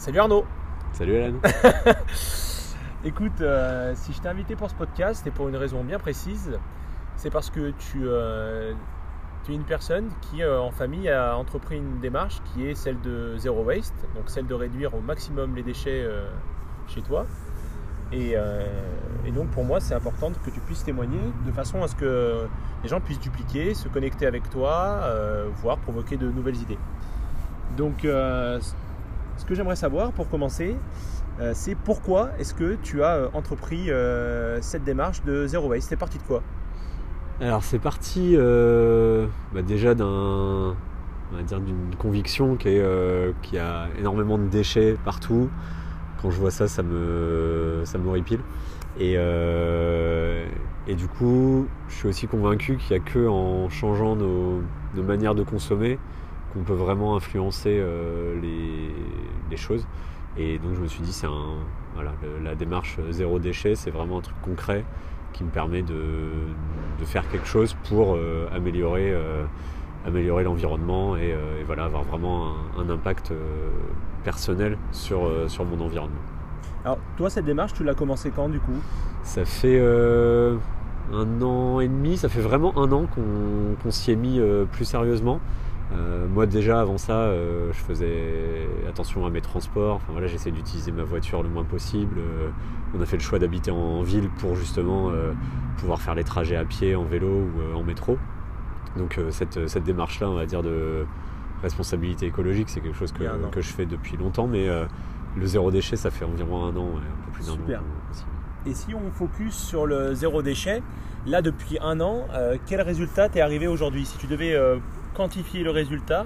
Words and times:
Salut 0.00 0.18
Arnaud. 0.18 0.46
Salut 0.94 1.14
Alan. 1.18 1.36
Écoute, 3.04 3.38
euh, 3.42 3.92
si 3.94 4.14
je 4.14 4.22
t'ai 4.22 4.28
invité 4.28 4.56
pour 4.56 4.70
ce 4.70 4.74
podcast, 4.74 5.20
c'est 5.22 5.30
pour 5.30 5.46
une 5.50 5.56
raison 5.56 5.84
bien 5.84 5.98
précise. 5.98 6.58
C'est 7.16 7.28
parce 7.28 7.50
que 7.50 7.72
tu, 7.72 8.04
euh, 8.04 8.72
tu 9.44 9.52
es 9.52 9.54
une 9.54 9.64
personne 9.64 10.08
qui, 10.22 10.42
euh, 10.42 10.58
en 10.58 10.70
famille, 10.70 11.10
a 11.10 11.36
entrepris 11.36 11.76
une 11.76 12.00
démarche 12.00 12.40
qui 12.46 12.66
est 12.66 12.74
celle 12.74 12.98
de 13.02 13.36
zéro 13.36 13.62
waste, 13.62 13.94
donc 14.14 14.30
celle 14.30 14.46
de 14.46 14.54
réduire 14.54 14.94
au 14.94 15.02
maximum 15.02 15.54
les 15.54 15.62
déchets 15.62 16.08
chez 16.88 17.02
toi. 17.02 17.26
Et, 18.10 18.36
et 19.26 19.30
donc 19.32 19.50
pour 19.50 19.66
moi, 19.66 19.80
c'est 19.80 19.94
important 19.94 20.32
que 20.46 20.48
tu 20.48 20.60
puisses 20.60 20.82
témoigner 20.82 21.20
de 21.44 21.52
façon 21.52 21.82
à 21.82 21.88
ce 21.88 21.94
que 21.94 22.46
les 22.82 22.88
gens 22.88 23.02
puissent 23.02 23.20
dupliquer, 23.20 23.74
se 23.74 23.88
connecter 23.88 24.26
avec 24.26 24.48
toi, 24.48 25.02
voire 25.56 25.76
provoquer 25.76 26.16
de 26.16 26.30
nouvelles 26.30 26.56
idées. 26.56 26.78
Donc, 27.76 28.06
ce 29.40 29.46
que 29.46 29.54
j'aimerais 29.54 29.76
savoir 29.76 30.12
pour 30.12 30.28
commencer, 30.28 30.76
euh, 31.40 31.52
c'est 31.54 31.74
pourquoi 31.74 32.30
est-ce 32.38 32.52
que 32.52 32.76
tu 32.82 33.02
as 33.02 33.14
euh, 33.14 33.28
entrepris 33.32 33.90
euh, 33.90 34.58
cette 34.60 34.84
démarche 34.84 35.24
de 35.24 35.46
zéro 35.46 35.68
waste? 35.68 35.88
C'est 35.88 35.96
parti 35.96 36.18
de 36.18 36.22
quoi? 36.24 36.42
Alors 37.40 37.64
c'est 37.64 37.78
parti 37.78 38.36
bah, 38.36 39.62
déjà 39.62 39.94
d'une 39.94 40.26
conviction 41.98 42.56
qu'il 42.56 42.74
y 43.52 43.58
a 43.58 43.88
énormément 43.98 44.36
de 44.36 44.46
déchets 44.46 44.98
partout. 45.06 45.48
Quand 46.20 46.30
je 46.30 46.38
vois 46.38 46.50
ça, 46.50 46.68
ça 46.68 46.82
me 46.82 47.80
ça 47.84 47.96
m'horripile. 47.96 48.40
Et 48.98 49.14
et 49.14 50.94
du 50.94 51.08
coup, 51.08 51.66
je 51.88 51.94
suis 51.94 52.08
aussi 52.08 52.26
convaincu 52.26 52.76
qu'il 52.76 52.94
n'y 52.94 53.02
a 53.02 53.04
que 53.04 53.26
en 53.26 53.70
changeant 53.70 54.16
nos, 54.16 54.60
nos 54.94 55.02
manières 55.02 55.34
de 55.34 55.42
consommer 55.42 55.98
qu'on 56.52 56.60
peut 56.60 56.74
vraiment 56.74 57.16
influencer 57.16 57.76
euh, 57.78 58.40
les, 58.40 58.94
les 59.50 59.56
choses. 59.56 59.86
Et 60.36 60.58
donc 60.58 60.74
je 60.74 60.80
me 60.80 60.86
suis 60.86 61.02
dit, 61.02 61.12
c'est 61.12 61.26
un, 61.26 61.56
voilà, 61.94 62.12
le- 62.22 62.44
la 62.44 62.54
démarche 62.54 62.98
zéro 63.10 63.38
déchet, 63.38 63.74
c'est 63.74 63.90
vraiment 63.90 64.18
un 64.18 64.22
truc 64.22 64.36
concret 64.42 64.84
qui 65.32 65.44
me 65.44 65.50
permet 65.50 65.82
de, 65.82 65.94
de 66.98 67.04
faire 67.04 67.28
quelque 67.28 67.46
chose 67.46 67.76
pour 67.88 68.14
euh, 68.14 68.48
améliorer, 68.54 69.10
euh, 69.12 69.44
améliorer 70.06 70.44
l'environnement 70.44 71.16
et, 71.16 71.32
euh, 71.32 71.60
et 71.60 71.64
voilà, 71.64 71.84
avoir 71.84 72.04
vraiment 72.04 72.48
un, 72.76 72.82
un 72.82 72.90
impact 72.90 73.30
euh, 73.30 73.68
personnel 74.24 74.76
sur, 74.92 75.24
euh, 75.24 75.48
sur 75.48 75.64
mon 75.64 75.80
environnement. 75.84 76.20
Alors, 76.84 76.98
toi, 77.16 77.28
cette 77.28 77.44
démarche, 77.44 77.74
tu 77.74 77.84
l'as 77.84 77.94
commencé 77.94 78.30
quand 78.30 78.48
du 78.48 78.58
coup? 78.58 78.72
Ça 79.22 79.44
fait 79.44 79.78
euh, 79.78 80.56
un 81.12 81.42
an 81.42 81.80
et 81.80 81.88
demi, 81.88 82.16
ça 82.16 82.28
fait 82.28 82.40
vraiment 82.40 82.76
un 82.78 82.90
an 82.92 83.06
qu'on 83.06 83.90
s'y 83.90 84.12
est 84.12 84.16
mis 84.16 84.38
euh, 84.40 84.64
plus 84.64 84.84
sérieusement. 84.84 85.40
Euh, 85.92 86.28
moi 86.28 86.46
déjà 86.46 86.80
avant 86.80 86.98
ça, 86.98 87.14
euh, 87.14 87.72
je 87.72 87.78
faisais 87.78 88.68
attention 88.88 89.26
à 89.26 89.30
mes 89.30 89.40
transports. 89.40 89.96
Enfin 89.96 90.12
voilà, 90.12 90.28
j'essaie 90.28 90.50
d'utiliser 90.50 90.92
ma 90.92 91.02
voiture 91.02 91.42
le 91.42 91.48
moins 91.48 91.64
possible. 91.64 92.18
Euh, 92.18 92.50
on 92.96 93.00
a 93.00 93.06
fait 93.06 93.16
le 93.16 93.22
choix 93.22 93.38
d'habiter 93.38 93.70
en 93.70 94.02
ville 94.02 94.28
pour 94.38 94.54
justement 94.54 95.12
pouvoir 95.78 96.00
faire 96.00 96.14
les 96.14 96.24
trajets 96.24 96.56
à 96.56 96.64
pied, 96.64 96.96
en 96.96 97.04
vélo 97.04 97.28
ou 97.28 97.76
en 97.76 97.82
métro. 97.82 98.18
Donc 98.96 99.20
cette, 99.30 99.68
cette 99.68 99.84
démarche-là, 99.84 100.28
on 100.28 100.34
va 100.34 100.44
dire 100.46 100.62
de 100.62 101.06
responsabilité 101.62 102.26
écologique, 102.26 102.68
c'est 102.68 102.80
quelque 102.80 102.96
chose 102.96 103.12
que, 103.12 103.22
que 103.50 103.60
je 103.60 103.68
fais 103.68 103.86
depuis 103.86 104.16
longtemps, 104.16 104.48
mais 104.48 104.66
le 105.36 105.46
zéro 105.46 105.70
déchet, 105.70 105.94
ça 105.94 106.10
fait 106.10 106.24
environ 106.24 106.64
un 106.64 106.76
an, 106.76 106.88
un 106.96 107.26
peu 107.26 107.32
plus 107.32 107.46
d'un 107.46 107.52
an. 107.52 107.82
Aussi. 108.10 108.24
Et 108.66 108.74
si 108.74 108.92
on 108.92 109.12
focus 109.12 109.54
sur 109.54 109.86
le 109.86 110.12
zéro 110.14 110.42
déchet, 110.42 110.82
là 111.26 111.42
depuis 111.42 111.78
un 111.80 112.00
an, 112.00 112.26
quel 112.66 112.80
résultat 112.80 113.28
t'es 113.28 113.40
arrivé 113.40 113.68
aujourd'hui? 113.68 114.04
Si 114.04 114.18
tu 114.18 114.26
devais 114.26 114.58
quantifier 115.24 115.62
le 115.62 115.70
résultat, 115.70 116.24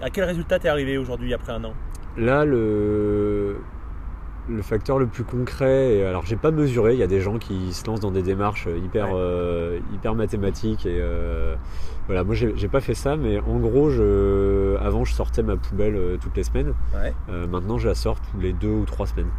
à 0.00 0.08
quel 0.08 0.24
résultat 0.24 0.58
t'es 0.58 0.68
arrivé 0.68 0.96
aujourd'hui 0.96 1.34
après 1.34 1.52
un 1.52 1.62
an? 1.64 1.74
Là, 2.16 2.46
le, 2.46 3.58
le 4.48 4.62
facteur 4.62 4.98
le 4.98 5.06
plus 5.06 5.22
concret, 5.24 5.96
et 5.96 6.04
alors 6.06 6.24
j'ai 6.24 6.36
pas 6.36 6.50
mesuré, 6.50 6.94
il 6.94 6.98
y 6.98 7.02
a 7.02 7.06
des 7.06 7.20
gens 7.20 7.36
qui 7.36 7.74
se 7.74 7.86
lancent 7.86 8.00
dans 8.00 8.10
des 8.10 8.22
démarches 8.22 8.68
hyper, 8.82 9.08
Ouais. 9.08 9.12
euh, 9.16 9.80
hyper 9.92 10.14
mathématiques 10.14 10.86
et 10.86 10.96
euh, 10.98 11.54
voilà, 12.06 12.24
moi 12.24 12.34
j'ai 12.34 12.68
pas 12.68 12.80
fait 12.80 12.94
ça, 12.94 13.16
mais 13.16 13.38
en 13.40 13.58
gros, 13.58 13.90
je, 13.90 14.76
avant 14.78 15.04
je 15.04 15.12
sortais 15.12 15.42
ma 15.42 15.56
poubelle 15.56 15.94
euh, 15.94 16.16
toutes 16.18 16.36
les 16.38 16.44
semaines, 16.44 16.72
Ouais. 16.94 17.12
Euh, 17.28 17.46
maintenant 17.46 17.76
je 17.76 17.86
la 17.88 17.94
sors 17.94 18.18
tous 18.18 18.40
les 18.40 18.54
deux 18.54 18.68
ou 18.70 18.84
trois 18.86 19.06
semaines. 19.06 19.30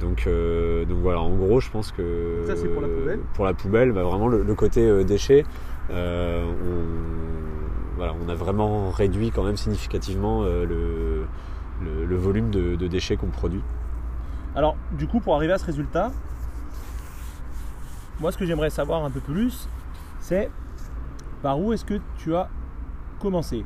Donc, 0.00 0.26
euh, 0.26 0.84
donc 0.84 0.98
voilà, 0.98 1.20
en 1.20 1.34
gros, 1.34 1.60
je 1.60 1.70
pense 1.70 1.92
que 1.92 2.44
Ça, 2.46 2.56
c'est 2.56 2.68
pour 2.68 2.82
la 2.82 2.88
poubelle. 2.88 3.20
pour 3.34 3.44
la 3.44 3.54
poubelle, 3.54 3.92
bah, 3.92 4.02
vraiment 4.04 4.28
le, 4.28 4.42
le 4.42 4.54
côté 4.54 4.86
euh, 4.86 5.04
déchet, 5.04 5.44
euh, 5.90 6.44
on, 6.44 7.96
voilà, 7.96 8.14
on 8.24 8.28
a 8.28 8.34
vraiment 8.34 8.90
réduit 8.90 9.30
quand 9.30 9.42
même 9.42 9.56
significativement 9.56 10.42
euh, 10.44 10.64
le, 10.64 11.26
le, 11.84 12.04
le 12.04 12.16
volume 12.16 12.50
de, 12.50 12.76
de 12.76 12.86
déchets 12.86 13.16
qu'on 13.16 13.28
produit. 13.28 13.62
Alors, 14.54 14.76
du 14.92 15.06
coup, 15.06 15.20
pour 15.20 15.34
arriver 15.34 15.52
à 15.52 15.58
ce 15.58 15.66
résultat, 15.66 16.12
moi, 18.20 18.32
ce 18.32 18.38
que 18.38 18.46
j'aimerais 18.46 18.70
savoir 18.70 19.04
un 19.04 19.10
peu 19.10 19.20
plus, 19.20 19.68
c'est 20.20 20.50
par 21.42 21.60
où 21.60 21.72
est-ce 21.72 21.84
que 21.84 22.00
tu 22.16 22.34
as 22.34 22.48
commencé? 23.20 23.64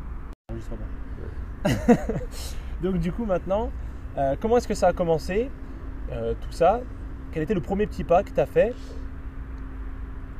Donc, 2.83 2.99
du 2.99 3.13
coup, 3.13 3.25
maintenant, 3.25 3.71
euh, 4.19 4.35
comment 4.41 4.57
est-ce 4.59 4.69
que 4.69 4.75
ça 4.75 4.89
a 4.89 4.93
commencé? 4.93 5.51
Euh, 6.13 6.35
Tout 6.41 6.53
ça 6.53 6.81
Quel 7.33 7.43
était 7.43 7.55
le 7.55 7.61
premier 7.61 7.87
petit 7.87 8.05
pas 8.05 8.23
que 8.23 8.31
tu 8.31 8.41
as 8.41 8.47
fait 8.47 8.75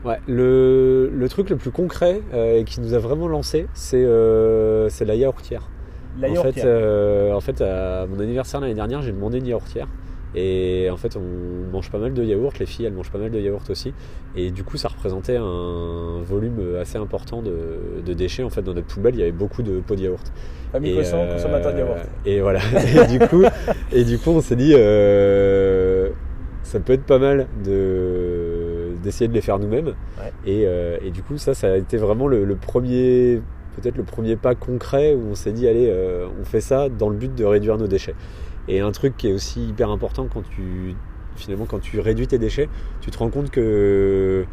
Ouais, 0.05 0.21
le, 0.27 1.11
le 1.15 1.29
truc 1.29 1.49
le 1.49 1.57
plus 1.57 1.71
concret 1.71 2.23
euh, 2.35 2.59
et 2.59 2.65
qui 2.65 2.81
nous 2.81 2.93
a 2.95 2.99
vraiment 2.99 3.29
lancé, 3.29 3.69
c'est 3.73 4.03
euh, 4.05 4.89
la 5.01 5.15
yaourtière. 5.15 5.69
La 6.19 6.29
en, 6.29 6.35
fait, 6.35 6.57
yaourtière. 6.57 7.37
en 7.37 7.41
fait, 7.41 7.61
à 7.61 8.07
mon 8.07 8.19
anniversaire 8.19 8.61
l'année 8.61 8.75
dernière, 8.75 9.01
j'ai 9.01 9.13
demandé 9.13 9.39
une 9.39 9.47
yaourtière. 9.47 9.87
Et 10.35 10.89
en 10.91 10.97
fait, 10.97 11.17
on 11.17 11.73
mange 11.73 11.91
pas 11.91 11.99
mal 11.99 12.15
de 12.15 12.25
yaourts, 12.25 12.55
les 12.59 12.67
filles 12.67 12.87
elles 12.87 12.93
mangent 12.93 13.11
pas 13.11 13.19
mal 13.19 13.31
de 13.31 13.39
yaourts 13.39 13.69
aussi. 13.71 13.93
Et 14.35 14.51
du 14.51 14.65
coup, 14.65 14.77
ça 14.77 14.89
représentait 14.89 15.37
un 15.37 16.23
volume 16.25 16.77
assez 16.81 16.97
important 16.97 17.43
de, 17.43 18.03
de 18.05 18.13
déchets. 18.15 18.43
En 18.43 18.51
fait, 18.51 18.63
dans 18.63 18.75
notre 18.75 18.87
poubelle, 18.87 19.15
il 19.15 19.21
y 19.21 19.23
avait 19.23 19.33
beaucoup 19.33 19.63
de 19.63 19.81
pots 19.81 19.95
de 19.95 20.03
yaourt. 20.03 20.33
Famille 20.73 20.93
Et, 20.93 21.15
euh, 21.15 21.33
consommateur 21.35 21.75
de 21.75 21.79
yaourt. 21.79 21.99
Et 22.25 22.41
voilà. 22.41 22.61
et, 23.05 23.07
du 23.07 23.19
coup, 23.19 23.43
et 23.93 24.05
du 24.05 24.19
coup, 24.19 24.31
on 24.31 24.41
s'est 24.41 24.57
dit, 24.57 24.73
euh, 24.75 26.09
ça 26.63 26.81
peut 26.81 26.95
être 26.95 27.05
pas 27.05 27.19
mal 27.19 27.47
de 27.65 28.73
d'essayer 29.03 29.29
de 29.29 29.35
les 29.35 29.41
faire 29.41 29.59
nous-mêmes. 29.59 29.89
Ouais. 29.89 30.33
Et, 30.47 30.65
euh, 30.67 30.97
et 31.05 31.11
du 31.11 31.23
coup, 31.23 31.37
ça, 31.37 31.55
ça 31.55 31.73
a 31.73 31.77
été 31.77 31.97
vraiment 31.97 32.29
le, 32.29 32.45
le 32.45 32.55
premier, 32.55 33.41
peut-être 33.77 33.97
le 33.97 34.05
premier 34.05 34.37
pas 34.37 34.55
concret 34.55 35.15
où 35.15 35.31
on 35.33 35.35
s'est 35.35 35.53
dit, 35.53 35.69
allez, 35.69 35.89
euh, 35.91 36.27
on 36.41 36.45
fait 36.45 36.61
ça 36.61 36.89
dans 36.89 37.09
le 37.09 37.17
but 37.17 37.35
de 37.35 37.45
réduire 37.45 37.79
nos 37.79 37.89
déchets. 37.89 38.15
Et 38.69 38.81
un 38.81 38.93
truc 38.93 39.17
qui 39.17 39.29
est 39.29 39.33
aussi 39.33 39.69
hyper 39.69 39.91
important 39.91 40.29
quand 40.33 40.43
tu 40.43 40.95
finalement 41.37 41.67
quand 41.67 41.81
tu 41.81 41.99
réduis 41.99 42.27
tes 42.27 42.39
déchets, 42.39 42.69
tu 43.01 43.11
te 43.11 43.19
rends 43.19 43.31
compte 43.31 43.51
que 43.51 44.45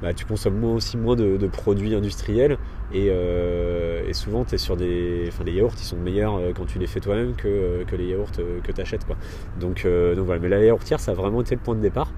bah, 0.00 0.14
tu 0.14 0.24
consommes 0.24 0.58
moins, 0.58 0.74
aussi 0.74 0.96
moins 0.96 1.16
de, 1.16 1.36
de 1.36 1.46
produits 1.48 1.94
industriels 1.94 2.56
et, 2.92 3.08
euh, 3.10 4.08
et 4.08 4.12
souvent 4.14 4.44
tu 4.44 4.54
es 4.54 4.58
sur 4.58 4.76
des 4.76 5.24
enfin 5.28 5.42
les 5.44 5.52
yaourts 5.52 5.74
ils 5.76 5.84
sont 5.84 5.96
meilleurs 5.96 6.36
euh, 6.36 6.52
quand 6.56 6.66
tu 6.66 6.78
les 6.78 6.86
fais 6.86 7.00
toi-même 7.00 7.34
que, 7.34 7.48
euh, 7.48 7.84
que 7.84 7.96
les 7.96 8.06
yaourts 8.06 8.30
euh, 8.38 8.60
que 8.62 8.70
tu 8.72 8.80
achètes 8.80 9.04
quoi. 9.04 9.16
Donc, 9.58 9.84
euh, 9.84 10.14
donc 10.14 10.26
voilà, 10.26 10.40
mais 10.40 10.48
la 10.48 10.64
yaourtière 10.64 11.00
ça 11.00 11.10
a 11.10 11.14
vraiment 11.14 11.40
été 11.40 11.54
le 11.56 11.60
point 11.60 11.74
de 11.74 11.80
départ. 11.80 12.12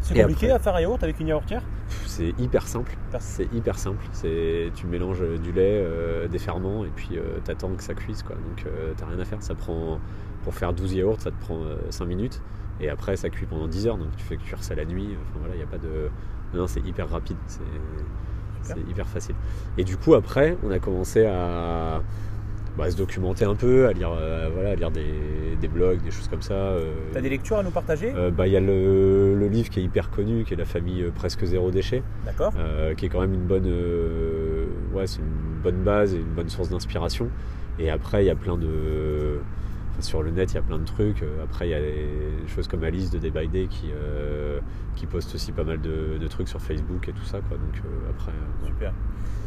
C'est 0.00 0.14
compliqué 0.14 0.50
après 0.50 0.50
à 0.50 0.58
faire 0.60 0.74
un 0.76 0.80
yaourt 0.82 1.02
avec 1.02 1.18
une 1.18 1.26
yaourtière? 1.28 1.62
C'est 2.06 2.32
hyper 2.38 2.68
simple, 2.68 2.96
c'est 3.18 3.52
hyper 3.52 3.76
simple. 3.76 4.04
C'est 4.12 4.70
tu 4.76 4.86
mélanges 4.86 5.24
du 5.42 5.50
lait, 5.50 5.82
euh, 5.82 6.28
des 6.28 6.38
ferments 6.38 6.84
et 6.84 6.90
puis 6.94 7.16
euh, 7.16 7.40
t'attends 7.42 7.74
que 7.74 7.82
ça 7.82 7.94
cuise 7.94 8.22
quoi. 8.22 8.36
Donc 8.36 8.66
euh, 8.66 8.92
t'as 8.96 9.06
rien 9.06 9.18
à 9.18 9.24
faire. 9.24 9.42
Ça 9.42 9.56
prend 9.56 9.98
pour 10.44 10.54
faire 10.54 10.72
12 10.72 10.94
yaourts, 10.94 11.20
ça 11.20 11.30
te 11.30 11.40
prend 11.40 11.60
5 11.90 12.04
minutes 12.04 12.40
et 12.80 12.88
après 12.88 13.16
ça 13.16 13.30
cuit 13.30 13.46
pendant 13.46 13.66
10 13.66 13.86
heures. 13.88 13.96
Donc 13.98 14.08
tu 14.16 14.24
fais 14.24 14.36
cuire 14.36 14.62
ça 14.62 14.74
la 14.74 14.84
nuit. 14.84 15.08
Enfin 15.20 15.38
voilà, 15.40 15.54
il 15.56 15.60
y 15.60 15.64
a 15.64 15.66
pas 15.66 15.78
de 15.78 16.08
non, 16.54 16.66
c'est 16.68 16.86
hyper 16.86 17.08
rapide. 17.10 17.36
C'est 17.46 18.78
hyper 18.88 19.06
facile. 19.08 19.34
Et 19.76 19.84
du 19.84 19.96
coup 19.96 20.14
après, 20.14 20.56
on 20.62 20.70
a 20.70 20.78
commencé 20.78 21.26
à 21.26 22.00
bah, 22.78 22.90
se 22.90 22.96
documenter 22.96 23.44
un 23.44 23.54
peu, 23.54 23.86
à 23.86 23.92
lire 23.92 24.10
euh, 24.18 24.48
voilà, 24.52 24.70
à 24.70 24.74
lire 24.74 24.90
des, 24.90 25.04
des 25.60 25.68
blogs, 25.68 26.02
des 26.02 26.10
choses 26.10 26.28
comme 26.28 26.42
ça. 26.42 26.54
euh, 26.54 26.92
T'as 27.12 27.20
des 27.20 27.28
lectures 27.28 27.58
à 27.58 27.62
nous 27.62 27.70
partager? 27.70 28.12
Euh, 28.16 28.30
bah, 28.30 28.46
il 28.46 28.52
y 28.52 28.56
a 28.56 28.60
le, 28.60 29.34
le 29.38 29.48
livre 29.48 29.68
qui 29.70 29.80
est 29.80 29.82
hyper 29.82 30.10
connu, 30.10 30.44
qui 30.44 30.54
est 30.54 30.56
la 30.56 30.64
famille 30.64 31.02
euh, 31.02 31.10
presque 31.14 31.44
zéro 31.44 31.70
déchet. 31.70 32.02
D'accord 32.24 32.52
Euh, 32.58 32.94
qui 32.94 33.06
est 33.06 33.08
quand 33.10 33.20
même 33.20 33.34
une 33.34 33.46
bonne, 33.46 33.66
euh, 33.68 34.66
ouais, 34.94 35.06
c'est 35.06 35.20
une 35.20 35.60
bonne 35.62 35.82
base 35.84 36.14
et 36.14 36.18
une 36.18 36.32
bonne 36.34 36.48
source 36.48 36.70
d'inspiration. 36.70 37.28
Et 37.78 37.90
après, 37.90 38.24
il 38.24 38.26
y 38.26 38.30
a 38.30 38.34
plein 38.36 38.56
de, 38.56 39.38
enfin, 39.94 40.02
sur 40.02 40.22
le 40.22 40.30
net, 40.30 40.52
il 40.52 40.56
y 40.56 40.58
a 40.58 40.62
plein 40.62 40.78
de 40.78 40.84
trucs. 40.84 41.22
Euh, 41.22 41.42
Après, 41.44 41.68
il 41.68 41.70
y 41.70 41.74
a 41.74 41.80
des 41.80 42.08
choses 42.48 42.68
comme 42.68 42.84
Alice 42.84 43.10
de 43.10 43.18
Day 43.18 43.30
by 43.30 43.48
Day 43.48 43.66
qui, 43.68 43.90
euh, 43.94 44.60
qui 44.96 45.06
poste 45.06 45.34
aussi 45.34 45.52
pas 45.52 45.64
mal 45.64 45.80
de, 45.80 46.18
de 46.20 46.28
trucs 46.28 46.48
sur 46.48 46.60
Facebook 46.60 47.08
et 47.08 47.12
tout 47.12 47.24
ça, 47.24 47.38
quoi. 47.48 47.56
Donc 47.56 47.82
euh, 47.84 48.10
après, 48.10 48.32
Super. 48.66 48.92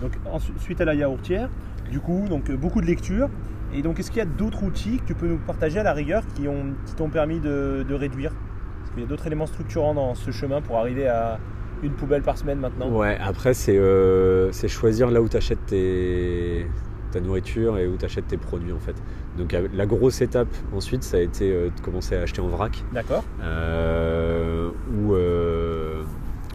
Donc 0.01 0.13
ensuite, 0.31 0.59
suite 0.59 0.81
à 0.81 0.85
la 0.85 0.95
yaourtière, 0.95 1.49
du 1.91 1.99
coup, 1.99 2.25
donc 2.29 2.51
beaucoup 2.51 2.81
de 2.81 2.87
lectures. 2.87 3.29
Et 3.73 3.81
donc, 3.81 3.99
est-ce 3.99 4.09
qu'il 4.11 4.19
y 4.19 4.21
a 4.21 4.25
d'autres 4.25 4.63
outils 4.63 4.99
que 4.99 5.05
tu 5.07 5.13
peux 5.13 5.27
nous 5.27 5.39
partager 5.39 5.79
à 5.79 5.83
la 5.83 5.93
rigueur 5.93 6.23
qui 6.35 6.47
ont 6.47 6.73
qui 6.85 6.95
t'ont 6.95 7.09
permis 7.09 7.39
de, 7.39 7.85
de 7.87 7.93
réduire? 7.93 8.31
Est-ce 8.31 8.91
qu'il 8.91 9.01
y 9.01 9.05
a 9.05 9.07
d'autres 9.09 9.27
éléments 9.27 9.45
structurants 9.45 9.93
dans 9.93 10.15
ce 10.15 10.31
chemin 10.31 10.61
pour 10.61 10.77
arriver 10.77 11.07
à 11.07 11.37
une 11.83 11.91
poubelle 11.91 12.21
par 12.21 12.37
semaine 12.37 12.59
maintenant? 12.59 12.89
Ouais, 12.89 13.17
après, 13.21 13.53
c'est 13.53 13.77
euh, 13.77 14.51
choisir 14.53 15.11
là 15.11 15.21
où 15.21 15.27
tu 15.27 15.35
achètes 15.37 15.65
tes, 15.65 16.65
ta 17.11 17.19
nourriture 17.19 17.77
et 17.77 17.87
où 17.87 17.97
tu 17.97 18.05
achètes 18.05 18.27
tes 18.27 18.37
produits 18.37 18.71
en 18.71 18.79
fait. 18.79 18.95
Donc 19.37 19.55
la 19.73 19.85
grosse 19.85 20.21
étape 20.21 20.47
ensuite, 20.75 21.03
ça 21.03 21.17
a 21.17 21.19
été 21.19 21.51
de 21.51 21.81
commencer 21.83 22.15
à 22.15 22.21
acheter 22.21 22.41
en 22.41 22.47
vrac. 22.47 22.83
D'accord. 22.93 23.23
où 23.39 25.13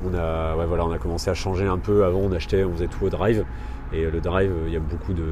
on 0.05 0.15
a, 0.15 0.55
voilà, 0.67 0.85
on 0.85 0.93
a 0.93 0.99
commencé 0.99 1.31
à 1.31 1.35
changer 1.35 1.67
un 1.67 1.79
peu. 1.79 2.05
Avant, 2.05 2.21
on 2.21 2.33
achetait, 2.33 2.65
on 2.65 2.73
faisait 2.73 2.89
tout 2.89 3.05
au 3.05 3.11
drive. 3.11 3.45
Et 3.93 4.11
le 4.11 4.21
drive, 4.21 4.53
il 4.67 4.73
y 4.73 4.77
a 4.77 4.81
beaucoup 4.81 5.13
de, 5.13 5.23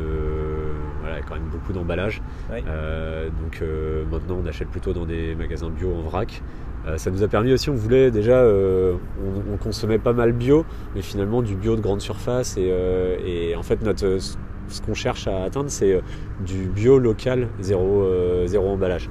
voilà, 1.01 1.23
quand 1.23 1.35
même 1.35 1.49
beaucoup 1.51 1.73
d'emballage. 1.73 2.23
donc 2.49 3.63
maintenant, 4.11 4.39
on 4.43 4.47
achète 4.47 4.69
plutôt 4.69 4.93
dans 4.93 5.07
des 5.07 5.35
magasins 5.35 5.71
bio 5.71 5.93
en 5.95 6.03
vrac. 6.03 6.43
Euh, 6.87 6.97
ça 6.97 7.11
nous 7.11 7.23
a 7.23 7.29
permis 7.29 7.53
aussi, 7.53 7.69
on 7.69 7.75
voulait 7.75 8.11
déjà, 8.11 8.39
euh, 8.39 8.95
on, 9.53 9.57
consommait 9.59 9.99
pas 9.99 10.15
mal 10.15 10.33
bio, 10.33 10.65
mais 10.95 11.03
finalement 11.03 11.43
du 11.43 11.55
bio 11.55 11.77
de 11.77 11.81
grande 11.81 12.01
surface. 12.01 12.57
Et, 12.57 12.71
euh, 12.71 13.55
en 13.57 13.63
fait, 13.63 13.83
notre, 13.83 14.19
ce 14.71 14.81
qu'on 14.83 14.95
cherche 14.95 15.27
à 15.27 15.45
atteindre, 15.45 15.71
c'est 15.71 16.01
du 16.45 16.67
bio 16.67 16.99
local, 16.99 17.49
zéro, 17.61 18.05
zéro 18.47 18.69
emballage. 18.69 19.09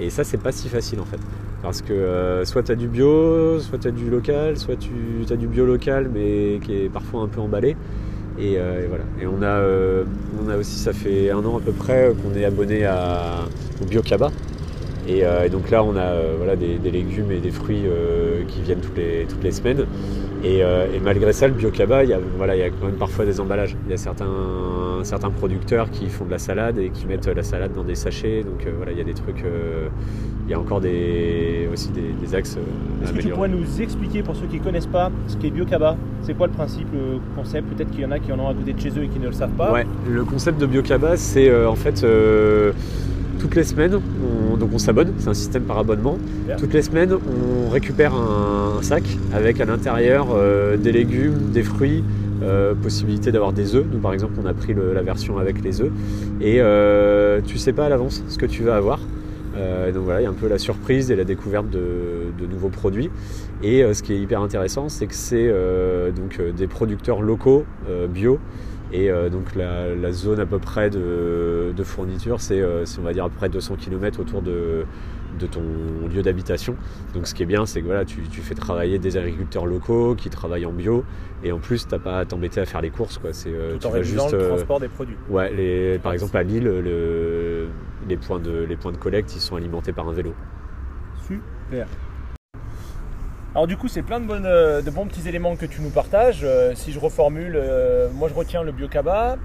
Et 0.00 0.10
ça, 0.10 0.24
c'est 0.24 0.36
pas 0.36 0.52
si 0.52 0.68
facile 0.68 1.00
en 1.00 1.04
fait. 1.04 1.20
Parce 1.62 1.82
que 1.82 2.42
soit 2.44 2.62
tu 2.62 2.72
as 2.72 2.74
du 2.74 2.88
bio, 2.88 3.58
soit 3.60 3.78
tu 3.78 3.88
as 3.88 3.90
du 3.90 4.10
local, 4.10 4.56
soit 4.56 4.76
tu 4.76 4.90
as 5.30 5.36
du 5.36 5.46
bio 5.46 5.66
local, 5.66 6.10
mais 6.12 6.60
qui 6.62 6.84
est 6.84 6.88
parfois 6.88 7.22
un 7.22 7.28
peu 7.28 7.40
emballé. 7.40 7.76
Et, 8.38 8.58
voilà. 8.88 9.04
Et 9.20 9.26
on 9.26 9.42
a, 9.42 9.62
on 10.44 10.48
a 10.48 10.56
aussi, 10.56 10.78
ça 10.78 10.92
fait 10.92 11.30
un 11.30 11.44
an 11.44 11.58
à 11.58 11.60
peu 11.60 11.72
près 11.72 12.12
qu'on 12.22 12.38
est 12.38 12.44
abonné 12.44 12.84
à, 12.84 13.46
au 13.82 13.86
Bio 13.86 14.02
euh, 15.08 15.44
et, 15.44 15.48
donc 15.48 15.70
là, 15.70 15.82
on 15.84 15.96
a 15.96 16.00
euh, 16.00 16.34
voilà, 16.36 16.56
des, 16.56 16.78
légumes 16.78 17.30
et 17.30 17.38
des 17.38 17.50
fruits 17.50 17.84
euh, 17.86 18.42
qui 18.48 18.60
viennent 18.62 18.80
toutes 18.80 18.96
les, 18.96 19.26
toutes 19.28 19.42
les 19.42 19.52
semaines. 19.52 19.84
Et, 20.44 20.62
malgré 21.02 21.32
ça, 21.32 21.48
le 21.48 21.54
biocaba, 21.54 22.04
il 22.04 22.10
y, 22.10 22.12
a, 22.12 22.20
voilà, 22.36 22.54
il 22.54 22.60
y 22.60 22.62
a 22.62 22.70
quand 22.70 22.86
même 22.86 22.96
parfois 22.96 23.24
des 23.24 23.40
emballages. 23.40 23.76
Il 23.86 23.90
y 23.90 23.94
a 23.94 23.96
certains, 23.96 24.26
certains 25.02 25.30
producteurs 25.30 25.90
qui 25.90 26.08
font 26.08 26.24
de 26.24 26.30
la 26.30 26.38
salade 26.38 26.78
et 26.78 26.90
qui 26.90 27.06
mettent 27.06 27.26
la 27.26 27.42
salade 27.42 27.72
dans 27.74 27.82
des 27.82 27.96
sachets. 27.96 28.44
Donc 28.44 28.64
voilà, 28.76 28.92
il 28.92 28.98
y 28.98 29.00
a 29.00 29.04
des 29.04 29.14
trucs. 29.14 29.42
il 30.44 30.50
y 30.50 30.54
a 30.54 30.60
encore 30.60 30.80
des, 30.80 31.68
aussi 31.72 31.90
des, 31.90 32.34
axes. 32.34 32.58
Est-ce 33.02 33.12
que 33.12 33.22
tu 33.22 33.28
pourrais 33.30 33.48
nous 33.48 33.80
expliquer, 33.80 34.22
pour 34.22 34.36
ceux 34.36 34.46
qui 34.46 34.60
ne 34.60 34.64
connaissent 34.64 34.86
pas, 34.86 35.10
ce 35.26 35.36
qu'est 35.36 35.50
biocaba? 35.50 35.96
C'est 36.22 36.34
quoi 36.34 36.46
le 36.46 36.52
principe, 36.52 36.86
le 36.92 37.18
concept? 37.34 37.68
Peut-être 37.74 37.90
qu'il 37.90 38.02
y 38.02 38.04
en 38.04 38.12
a 38.12 38.20
qui 38.20 38.30
en 38.32 38.38
ont 38.38 38.48
à 38.48 38.54
côté 38.54 38.72
de 38.72 38.80
chez 38.80 38.90
eux 38.90 39.02
et 39.02 39.08
qui 39.08 39.18
ne 39.18 39.26
le 39.26 39.32
savent 39.32 39.56
pas. 39.56 39.72
Ouais, 39.72 39.86
le 40.08 40.24
concept 40.24 40.60
de 40.60 40.66
biocaba, 40.66 41.16
c'est 41.16 41.52
en 41.64 41.76
fait 41.76 42.04
toutes 43.38 43.54
les 43.54 43.64
semaines, 43.64 43.94
on, 43.94 44.56
donc 44.56 44.70
on 44.72 44.78
s'abonne, 44.78 45.12
c'est 45.18 45.28
un 45.28 45.34
système 45.34 45.62
par 45.62 45.78
abonnement. 45.78 46.18
Toutes 46.58 46.74
les 46.74 46.82
semaines, 46.82 47.12
on 47.12 47.68
récupère 47.70 48.14
un, 48.14 48.82
sac 48.82 49.04
avec 49.32 49.60
à 49.60 49.64
l'intérieur 49.64 50.28
euh, 50.32 50.76
des 50.76 50.92
légumes, 50.92 51.50
des 51.52 51.62
fruits, 51.62 52.04
euh, 52.42 52.74
possibilité 52.74 53.32
d'avoir 53.32 53.52
des 53.52 53.74
œufs. 53.74 53.84
Nous, 53.90 53.98
par 53.98 54.12
exemple, 54.12 54.34
on 54.42 54.46
a 54.46 54.54
pris 54.54 54.74
la 54.74 55.02
version 55.02 55.38
avec 55.38 55.62
les 55.62 55.80
œufs. 55.80 55.90
Et 56.40 56.56
euh, 56.60 57.40
tu 57.44 57.58
sais 57.58 57.72
pas 57.72 57.86
à 57.86 57.88
l'avance 57.88 58.22
ce 58.28 58.38
que 58.38 58.46
tu 58.46 58.62
vas 58.62 58.76
avoir. 58.76 59.00
donc 59.94 60.04
voilà, 60.04 60.20
il 60.20 60.24
y 60.24 60.26
a 60.26 60.30
un 60.30 60.34
peu 60.34 60.48
la 60.48 60.58
surprise 60.58 61.10
et 61.10 61.16
la 61.16 61.24
découverte 61.24 61.70
de, 61.70 62.46
nouveaux 62.50 62.68
produits. 62.68 63.10
Et 63.62 63.82
ce 63.94 64.02
qui 64.02 64.12
est 64.12 64.18
hyper 64.18 64.42
intéressant, 64.42 64.88
c'est 64.88 65.06
que 65.06 65.14
c'est 65.14 65.52
donc 66.14 66.40
des 66.56 66.66
producteurs 66.66 67.22
locaux 67.22 67.64
bio 68.08 68.38
et 68.92 69.10
euh, 69.10 69.28
donc 69.28 69.54
la, 69.54 70.12
zone 70.12 70.40
à 70.40 70.46
peu 70.46 70.58
près 70.58 70.90
de, 70.90 71.72
fourniture, 71.82 72.38
euh, 72.50 72.82
c'est 72.84 72.98
on 72.98 73.02
va 73.02 73.12
dire 73.12 73.24
à 73.24 73.28
peu 73.28 73.36
près 73.36 73.48
200 73.48 73.76
km 73.76 74.20
autour 74.20 74.42
de, 74.42 74.84
ton 75.50 75.62
lieu 76.08 76.22
d'habitation. 76.22 76.76
Donc 77.14 77.26
ce 77.26 77.34
qui 77.34 77.42
est 77.42 77.46
bien, 77.46 77.66
c'est 77.66 77.80
que 77.80 77.86
voilà, 77.86 78.04
tu, 78.04 78.22
fais 78.22 78.54
travailler 78.54 78.98
des 78.98 79.16
agriculteurs 79.16 79.66
locaux 79.66 80.14
qui 80.14 80.30
travaillent 80.30 80.66
en 80.66 80.72
bio, 80.72 81.04
et 81.42 81.52
en 81.52 81.58
plus, 81.58 81.86
tu 81.86 81.94
n'as 81.94 82.00
pas 82.00 82.20
à 82.20 82.24
t'embêter 82.24 82.60
à 82.60 82.66
faire 82.66 82.80
les 82.80 82.90
courses. 82.90 83.18
Quoi. 83.18 83.32
C'est, 83.32 83.52
euh, 83.52 83.76
Tout 83.78 83.88
en 83.88 84.02
juste, 84.02 84.32
le 84.32 84.48
transport 84.48 84.80
des 84.80 84.88
produits. 84.88 85.16
Ouais, 85.28 85.98
par 86.02 86.12
exemple 86.12 86.36
à 86.36 86.42
Lille, 86.42 86.68
les, 88.08 88.16
points 88.16 88.38
de, 88.38 88.64
les 88.68 88.76
points 88.76 88.92
de 88.92 88.98
collecte, 88.98 89.34
ils 89.34 89.40
sont 89.40 89.56
alimentés 89.56 89.92
par 89.92 90.08
un 90.08 90.12
vélo. 90.12 90.32
Super. 91.26 91.86
Alors 93.56 93.66
du 93.66 93.78
coup, 93.78 93.88
c'est 93.88 94.02
plein 94.02 94.20
de, 94.20 94.30
euh, 94.30 94.82
de, 94.82 94.90
bons 94.90 95.06
petits 95.06 95.26
éléments 95.30 95.56
que 95.56 95.64
tu 95.64 95.80
nous 95.80 95.88
partages. 95.88 96.42
Euh, 96.44 96.74
si 96.74 96.92
je 96.92 97.00
reformule, 97.00 97.54
euh, 97.56 98.10
moi 98.12 98.28
je 98.28 98.34
retiens 98.34 98.62
le 98.62 98.70
biocaba, 98.70 99.38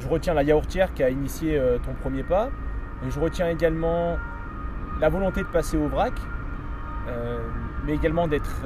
je 0.00 0.06
retiens 0.06 0.34
la 0.34 0.42
yaourtière 0.42 0.92
qui 0.92 1.02
a 1.02 1.08
initié 1.08 1.58
ton 1.82 1.94
premier 1.94 2.22
pas, 2.22 2.50
et 3.06 3.10
je 3.10 3.18
retiens 3.18 3.48
également 3.48 4.18
la 5.00 5.08
volonté 5.08 5.40
de 5.40 5.46
passer 5.46 5.78
au 5.78 5.88
vrac, 5.88 6.12
mais 7.86 7.94
également 7.94 8.28
d'être 8.28 8.60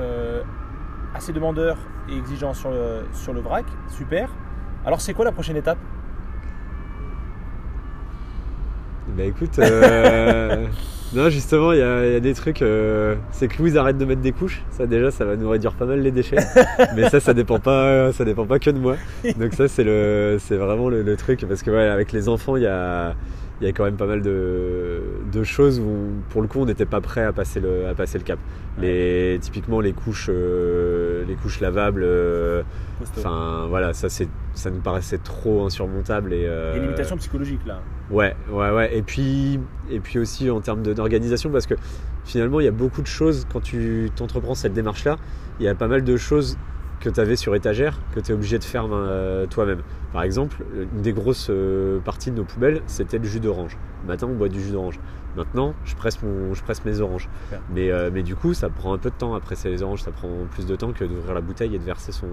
assez 1.14 1.32
demandeur 1.32 1.76
et 2.10 2.16
exigeant 2.16 2.52
sur 2.52 2.70
le, 2.70 3.04
sur 3.12 3.32
le 3.32 3.40
vrac. 3.40 3.66
Super. 3.90 4.30
Alors 4.84 5.00
c'est 5.00 5.14
quoi 5.14 5.24
la 5.24 5.32
prochaine 5.32 5.56
étape? 5.56 5.78
Bah 9.16 9.22
écoute. 9.22 9.60
non 11.14 11.30
justement 11.30 11.72
il 11.72 11.78
y, 11.78 11.82
a 11.82 12.20
des 12.20 12.34
trucs, 12.34 12.62
euh, 12.62 13.16
c'est 13.30 13.48
que 13.48 13.58
Louise 13.58 13.76
arrête 13.76 13.96
de 13.96 14.04
mettre 14.04 14.20
des 14.20 14.32
couches, 14.32 14.62
ça 14.70 14.86
déjà 14.86 15.10
ça 15.10 15.24
va 15.24 15.36
nous 15.36 15.48
réduire 15.48 15.72
pas 15.72 15.86
mal 15.86 16.00
les 16.00 16.10
déchets, 16.10 16.36
mais 16.96 17.08
ça 17.08 17.20
ça 17.20 17.34
dépend 17.34 17.58
pas, 17.58 18.12
ça 18.12 18.24
dépend 18.24 18.46
pas 18.46 18.58
que 18.58 18.70
de 18.70 18.78
moi. 18.78 18.96
Donc 19.38 19.54
ça 19.54 19.68
c'est 19.68 19.84
le, 19.84 20.36
c'est 20.38 20.56
vraiment 20.56 20.88
le, 20.88 21.16
truc 21.16 21.44
parce 21.48 21.62
que 21.62 21.70
ouais 21.70 21.86
avec 21.88 22.12
les 22.12 22.28
enfants 22.28 22.56
il 22.56 22.62
y 22.62 22.66
a, 22.66 23.14
il 23.60 23.66
y 23.66 23.70
a 23.70 23.72
quand 23.72 23.84
même 23.84 23.96
pas 23.96 24.06
mal 24.06 24.22
de, 24.22 25.02
de 25.32 25.44
choses 25.44 25.80
où 25.80 26.12
pour 26.30 26.42
le 26.42 26.48
coup 26.48 26.60
on 26.60 26.66
n'était 26.66 26.86
pas 26.86 27.00
prêt 27.00 27.24
à 27.24 27.32
passer 27.32 27.60
le, 27.60 27.88
à 27.88 27.94
passer 27.94 28.18
le 28.18 28.24
cap. 28.24 28.38
Les, 28.78 29.38
typiquement 29.40 29.80
les 29.80 29.92
couches, 29.92 30.30
euh, 30.32 31.24
les 31.26 31.34
couches 31.34 31.60
lavables, 31.60 32.02
euh, 32.04 32.62
enfin 33.00 33.66
voilà 33.68 33.92
ça 33.92 34.08
c'est, 34.08 34.28
ça 34.54 34.70
nous 34.70 34.80
paraissait 34.80 35.18
trop 35.18 35.64
insurmontable 35.64 36.32
et. 36.32 36.46
Euh, 36.46 36.76
une 36.76 36.82
limitation 36.82 37.16
psychologique 37.16 37.66
là. 37.66 37.80
Ouais, 38.10 38.34
ouais, 38.50 38.70
ouais. 38.70 38.96
Et 38.96 39.02
puis, 39.02 39.60
et 39.90 40.00
puis 40.00 40.18
aussi 40.18 40.50
en 40.50 40.60
termes 40.60 40.82
d'organisation 40.82 41.50
parce 41.50 41.66
que 41.66 41.74
finalement 42.24 42.60
il 42.60 42.64
y 42.64 42.68
a 42.68 42.72
beaucoup 42.72 43.02
de 43.02 43.06
choses 43.06 43.46
quand 43.52 43.60
tu 43.60 44.10
t'entreprends 44.16 44.54
cette 44.54 44.72
démarche 44.72 45.04
là, 45.04 45.16
il 45.60 45.66
y 45.66 45.68
a 45.68 45.74
pas 45.74 45.88
mal 45.88 46.04
de 46.04 46.16
choses 46.16 46.56
que 47.00 47.10
tu 47.10 47.20
avais 47.20 47.36
sur 47.36 47.54
étagère 47.54 48.00
que 48.14 48.20
tu 48.20 48.32
es 48.32 48.34
obligé 48.34 48.58
de 48.58 48.64
faire 48.64 48.86
euh, 48.90 49.46
toi-même. 49.46 49.82
Par 50.12 50.22
exemple, 50.22 50.64
une 50.74 51.02
des 51.02 51.12
grosses 51.12 51.48
euh, 51.50 52.00
parties 52.00 52.30
de 52.30 52.36
nos 52.36 52.44
poubelles, 52.44 52.82
c'était 52.86 53.18
le 53.18 53.24
jus 53.24 53.40
d'orange. 53.40 53.76
Le 54.02 54.08
matin, 54.08 54.26
on 54.28 54.34
boit 54.34 54.48
du 54.48 54.60
jus 54.60 54.72
d'orange. 54.72 54.98
Maintenant, 55.38 55.74
je 55.84 55.94
presse, 55.94 56.22
mon, 56.22 56.52
je 56.52 56.62
presse 56.62 56.84
mes 56.84 57.00
oranges. 57.00 57.28
Mais, 57.74 57.90
euh, 57.90 58.10
mais 58.12 58.22
du 58.22 58.36
coup, 58.36 58.52
ça 58.52 58.68
prend 58.68 58.92
un 58.92 58.98
peu 58.98 59.08
de 59.08 59.14
temps 59.14 59.34
à 59.34 59.40
presser 59.40 59.70
les 59.70 59.82
oranges. 59.82 60.02
Ça 60.02 60.10
prend 60.10 60.28
plus 60.50 60.66
de 60.66 60.76
temps 60.76 60.92
que 60.92 61.04
d'ouvrir 61.04 61.32
la 61.32 61.40
bouteille 61.40 61.74
et 61.74 61.78
de 61.78 61.84
verser 61.84 62.12
son, 62.12 62.26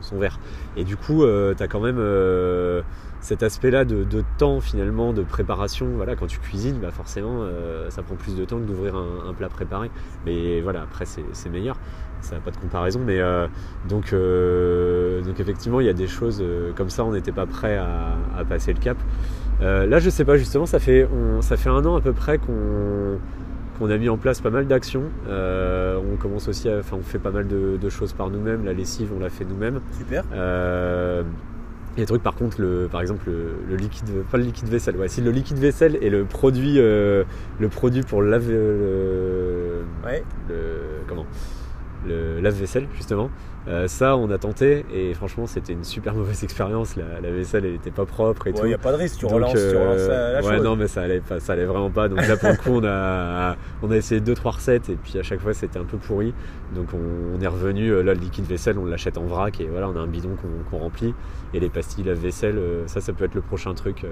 son, 0.00 0.18
verre. 0.18 0.38
Et 0.76 0.84
du 0.84 0.96
coup, 0.96 1.24
tu 1.24 1.62
as 1.62 1.68
quand 1.68 1.80
même 1.80 2.00
cet 3.20 3.42
aspect-là 3.42 3.84
de, 3.84 4.24
temps 4.38 4.60
finalement, 4.60 5.12
de 5.12 5.22
préparation. 5.22 5.88
Voilà, 5.96 6.14
quand 6.14 6.26
tu 6.26 6.38
cuisines, 6.38 6.78
bah 6.78 6.90
forcément, 6.90 7.46
ça 7.88 8.02
prend 8.02 8.14
plus 8.14 8.36
de 8.36 8.44
temps 8.44 8.58
que 8.58 8.64
d'ouvrir 8.64 8.96
un, 8.96 9.30
un, 9.30 9.34
plat 9.34 9.48
préparé. 9.48 9.90
Mais 10.26 10.60
voilà, 10.60 10.82
après, 10.82 11.06
c'est 11.06 11.50
meilleur 11.50 11.76
ça 12.20 12.36
n'a 12.36 12.40
pas 12.40 12.50
de 12.50 12.56
comparaison, 12.56 13.00
mais 13.04 13.20
euh, 13.20 13.46
donc, 13.88 14.12
euh, 14.12 15.22
donc 15.22 15.40
effectivement, 15.40 15.80
il 15.80 15.86
y 15.86 15.90
a 15.90 15.94
des 15.94 16.06
choses 16.06 16.40
euh, 16.42 16.72
comme 16.74 16.90
ça, 16.90 17.04
on 17.04 17.12
n'était 17.12 17.32
pas 17.32 17.46
prêt 17.46 17.76
à, 17.76 18.16
passer 18.48 18.72
le 18.72 18.80
cap. 18.80 18.96
Là, 19.60 19.98
je 19.98 20.10
sais 20.10 20.24
pas, 20.24 20.36
justement, 20.36 20.66
ça 20.66 20.78
fait, 20.78 21.08
ça 21.40 21.56
fait 21.56 21.68
un 21.68 21.84
an 21.84 21.96
à 21.96 22.00
peu 22.00 22.12
près 22.12 22.38
qu'on 22.38 23.90
a 23.90 23.98
mis 23.98 24.08
en 24.08 24.16
place 24.16 24.40
pas 24.40 24.50
mal 24.50 24.66
d'actions. 24.66 25.04
on 25.28 26.16
commence 26.18 26.48
aussi, 26.48 26.68
à, 26.68 26.78
enfin, 26.78 26.96
on 26.98 27.02
fait 27.02 27.18
pas 27.18 27.30
mal 27.30 27.46
de, 27.48 27.88
choses 27.88 28.12
par 28.12 28.30
nous-mêmes. 28.30 28.64
La 28.64 28.72
lessive, 28.72 29.10
on 29.16 29.20
l'a 29.20 29.30
fait 29.30 29.44
nous-mêmes. 29.44 29.80
Super. 29.98 30.24
Il 31.96 31.98
y 31.98 32.02
a 32.02 32.04
des 32.04 32.06
trucs, 32.06 32.22
par 32.22 32.36
contre, 32.36 32.60
le, 32.60 32.88
par 32.90 33.00
exemple, 33.00 33.28
le, 33.28 33.76
liquide, 33.76 34.08
pas 34.30 34.38
le 34.38 34.44
liquide 34.44 34.68
vaisselle. 34.68 34.96
Ouais, 34.96 35.08
si 35.08 35.20
le 35.20 35.32
liquide 35.32 35.58
vaisselle 35.58 35.98
est 36.00 36.10
le 36.10 36.24
produit, 36.24 36.76
le 36.76 37.26
produit 37.70 38.02
pour 38.02 38.22
laver, 38.22 38.54
ouais. 40.04 40.24
le, 40.48 40.54
comment? 41.08 41.26
Le 42.06 42.40
lave-vaisselle 42.40 42.86
justement. 42.94 43.30
Euh, 43.68 43.88
ça, 43.88 44.16
on 44.16 44.30
a 44.30 44.38
tenté 44.38 44.86
et 44.92 45.12
franchement, 45.12 45.46
c'était 45.46 45.74
une 45.74 45.84
super 45.84 46.14
mauvaise 46.14 46.42
expérience. 46.44 46.96
La, 46.96 47.30
vaisselle, 47.30 47.66
elle 47.66 47.74
était 47.74 47.90
pas 47.90 48.06
propre 48.06 48.46
et 48.46 48.52
tout. 48.52 48.64
Il 48.64 48.68
n'y 48.68 48.74
a 48.74 48.78
pas 48.78 48.92
de 48.92 48.96
risque, 48.96 49.18
tu 49.18 49.26
relances, 49.26 49.52
tu 49.52 49.76
relances 49.76 50.08
la, 50.08 50.42
ouais, 50.42 50.60
non, 50.60 50.76
mais 50.76 50.88
ça 50.88 51.02
allait, 51.02 51.20
pas, 51.20 51.40
ça 51.40 51.52
allait 51.52 51.66
vraiment 51.66 51.90
pas. 51.90 52.08
Donc 52.08 52.26
là, 52.26 52.36
pour 52.36 52.48
le 52.48 52.56
coup, 52.56 52.70
on 52.70 52.84
a, 52.84 53.56
on 53.82 53.90
a 53.90 53.96
essayé 53.96 54.20
deux 54.20 54.34
trois 54.34 54.52
recettes 54.52 54.88
et 54.88 54.96
puis 54.96 55.18
à 55.18 55.22
chaque 55.22 55.40
fois, 55.40 55.52
c'était 55.52 55.78
un 55.78 55.84
peu 55.84 55.98
pourri. 55.98 56.32
Donc 56.74 56.88
on, 56.94 57.40
est 57.40 57.46
revenu. 57.46 57.90
Euh, 57.90 58.02
là, 58.02 58.14
le 58.14 58.20
liquide 58.20 58.46
vaisselle, 58.46 58.78
on 58.78 58.86
l'achète 58.86 59.18
en 59.18 59.24
vrac 59.24 59.60
et 59.60 59.66
voilà, 59.66 59.88
on 59.88 59.96
a 59.96 60.00
un 60.00 60.06
bidon 60.06 60.36
qu'on 60.70 60.78
remplit. 60.78 61.14
Et 61.52 61.60
les 61.60 61.68
pastilles 61.68 62.04
lave-vaisselle, 62.04 62.56
euh, 62.56 62.86
ça, 62.86 63.00
ça 63.00 63.12
peut 63.12 63.24
être 63.24 63.34
le 63.34 63.42
prochain 63.42 63.74
truc. 63.74 64.06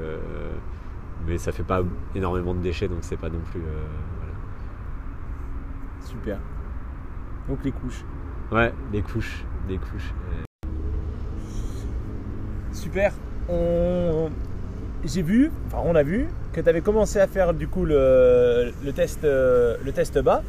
mais 1.27 1.39
ça 1.39 1.53
fait 1.53 1.63
pas 1.63 1.83
énormément 2.15 2.55
de 2.55 2.61
déchets, 2.61 2.89
donc 2.89 2.99
c'est 3.01 3.17
pas 3.19 3.31
non 3.31 3.41
plus. 3.51 3.61
Voilà. 3.61 4.35
Super. 6.05 6.39
Donc 7.49 7.59
les 7.65 7.73
couches. 7.73 8.05
Ouais, 8.53 8.73
les 8.93 9.03
couches. 9.03 9.45
Les 9.69 9.79
couches. 9.79 10.13
Super. 12.73 13.13
On... 13.49 14.31
J'ai 15.05 15.23
vu, 15.23 15.51
enfin 15.67 15.79
on 15.85 15.95
a 15.95 16.03
vu, 16.03 16.27
que 16.53 16.61
tu 16.61 16.69
avais 16.69 16.81
commencé 16.81 17.21
à 17.21 17.27
faire 17.27 17.55
du 17.55 17.69
coup 17.69 17.85
le, 17.85 18.73
test, 18.95 19.21
le 19.23 19.91
test 19.95 20.19
bas. 20.19 20.43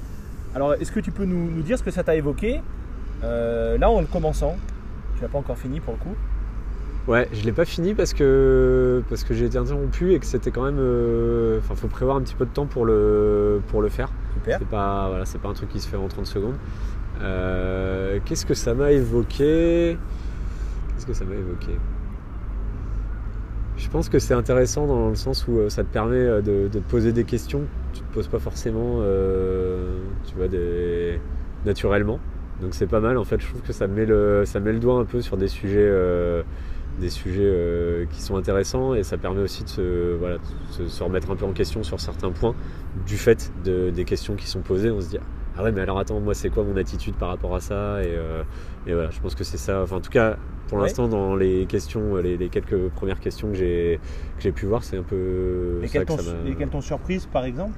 Alors 0.56 0.74
est-ce 0.74 0.92
que 0.92 1.00
tu 1.00 1.12
peux 1.12 1.26
nous, 1.26 1.62
dire 1.62 1.78
ce 1.78 1.84
que 1.84 1.92
ça 1.92 2.04
t'a 2.04 2.16
évoqué? 2.16 2.62
Euh, 3.24 3.78
là 3.78 3.90
en 3.90 4.02
le 4.02 4.08
commençant 4.08 4.56
Tu 5.16 5.22
n'as 5.22 5.28
pas 5.28 5.38
encore 5.38 5.58
fini 5.58 5.80
pour 5.80 5.94
le 5.94 6.00
coup 6.00 6.16
Ouais, 7.08 7.28
je 7.34 7.44
l'ai 7.44 7.52
pas 7.52 7.66
fini 7.66 7.94
parce 7.94 8.14
que 8.14 9.04
parce 9.10 9.24
que 9.24 9.34
j'ai 9.34 9.46
été 9.46 9.58
interrompu 9.58 10.14
et 10.14 10.20
que 10.20 10.26
c'était 10.26 10.52
quand 10.52 10.64
même. 10.64 10.80
euh, 10.80 11.60
Enfin, 11.60 11.76
faut 11.76 11.88
prévoir 11.88 12.18
un 12.18 12.22
petit 12.22 12.36
peu 12.36 12.46
de 12.46 12.52
temps 12.52 12.66
pour 12.66 12.86
le 12.86 13.62
pour 13.68 13.82
le 13.82 13.90
faire. 13.90 14.12
C'est 14.46 14.68
pas 14.68 15.10
voilà, 15.10 15.26
c'est 15.26 15.40
pas 15.40 15.50
un 15.50 15.54
truc 15.54 15.70
qui 15.70 15.80
se 15.80 15.88
fait 15.88 15.98
en 15.98 16.08
30 16.08 16.26
secondes. 16.26 16.56
Euh, 17.22 18.20
Qu'est-ce 18.26 18.46
que 18.46 18.54
ça 18.54 18.74
m'a 18.74 18.92
évoqué 18.92 19.98
Qu'est-ce 20.90 21.06
que 21.06 21.14
ça 21.14 21.26
m'a 21.26 21.36
évoqué 21.36 21.78
Je 23.78 23.90
pense 23.90 24.10
que 24.10 24.20
c'est 24.20 24.34
intéressant 24.34 24.88
dans 24.88 25.10
le 25.10 25.16
sens 25.16 25.48
où 25.48 25.60
euh, 25.60 25.70
ça 25.70 25.84
te 25.84 25.92
permet 25.92 26.18
euh, 26.18 26.42
de, 26.42 26.68
te 26.68 26.78
poser 26.78 27.12
des 27.12 27.26
questions 27.26 27.60
que 27.60 27.98
tu 27.98 28.04
te 28.04 28.14
poses 28.14 28.28
pas 28.28 28.40
forcément, 28.40 29.02
tu 30.26 30.36
vois, 30.36 30.48
naturellement. 31.66 32.20
Donc 32.62 32.74
c'est 32.74 32.88
pas 32.88 33.00
mal. 33.00 33.18
En 33.18 33.24
fait, 33.24 33.40
je 33.42 33.48
trouve 33.48 33.62
que 33.62 33.74
ça 33.74 33.88
met 33.88 34.06
le 34.06 34.44
ça 34.46 34.60
met 34.60 34.74
le 34.74 34.80
doigt 34.80 35.00
un 35.00 35.06
peu 35.06 35.22
sur 35.22 35.38
des 35.38 35.48
sujets. 35.48 35.90
Des 37.00 37.10
sujets 37.10 37.42
euh, 37.44 38.06
qui 38.12 38.22
sont 38.22 38.36
intéressants 38.36 38.94
et 38.94 39.04
ça 39.04 39.18
permet 39.18 39.42
aussi 39.42 39.64
de 39.64 39.70
se, 39.70 40.16
voilà, 40.18 40.36
de 40.38 40.44
se- 40.72 40.88
se 40.88 41.04
remettre 41.04 41.32
un 41.32 41.36
peu 41.36 41.46
en 41.46 41.52
question 41.54 41.84
sur 41.84 42.00
certains 42.00 42.32
points 42.32 42.56
du 43.08 43.18
fait 43.18 43.52
de- 43.64 43.90
des 43.90 44.04
questions 44.06 44.36
qui 44.36 44.48
sont 44.48 44.62
posées. 44.62 44.92
On 44.92 45.02
se 45.02 45.10
dit 45.10 45.18
ah 45.58 45.64
ouais 45.64 45.72
mais 45.72 45.82
alors 45.82 46.00
attends 46.00 46.20
moi 46.20 46.34
c'est 46.34 46.50
quoi 46.50 46.64
mon 46.64 46.78
attitude 46.78 47.16
par 47.16 47.30
rapport 47.30 47.56
à 47.56 47.60
ça 47.60 48.02
et, 48.04 48.08
euh, 48.08 48.44
et 48.88 48.94
voilà 48.94 49.10
je 49.12 49.20
pense 49.20 49.36
que 49.36 49.44
c'est 49.44 49.58
ça. 49.58 49.82
Enfin 49.84 49.98
en 49.98 50.02
tout 50.02 50.12
cas 50.12 50.38
pour 50.68 50.78
Ouais. 50.78 50.84
l'instant 50.84 51.08
dans 51.08 51.36
les 51.36 51.66
questions 51.66 52.16
les, 52.18 52.38
les 52.38 52.50
quelques 52.50 52.90
premières 52.90 53.20
questions 53.20 53.50
que 53.50 53.56
j'ai 53.56 54.00
que 54.38 54.44
j'ai 54.44 54.52
pu 54.52 54.66
voir 54.68 54.84
c'est 54.84 54.98
un 54.98 55.04
peu 55.04 55.80
Lesquelles 55.82 56.06
que 56.06 56.64
t'ont 56.72 56.82
surprise 56.82 57.26
par 57.26 57.46
exemple? 57.46 57.74